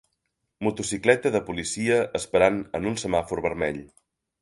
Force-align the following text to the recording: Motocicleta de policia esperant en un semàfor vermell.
Motocicleta 0.67 1.33
de 1.35 1.43
policia 1.51 2.01
esperant 2.23 2.61
en 2.81 2.91
un 2.93 3.01
semàfor 3.07 3.47
vermell. 3.51 3.83